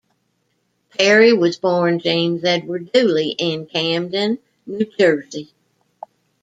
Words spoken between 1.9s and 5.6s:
James Edward Dooley in Camden, New Jersey.